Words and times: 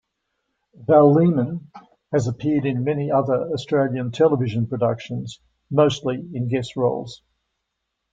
Val 0.87 1.13
Lehman 1.13 1.69
has 2.11 2.25
appeared 2.27 2.65
in 2.65 2.83
many 2.83 3.11
other 3.11 3.51
Australian 3.51 4.09
television 4.09 4.65
productions, 4.65 5.39
mostly 5.69 6.15
in 6.33 6.47
guest 6.47 6.75
roles. 6.75 7.21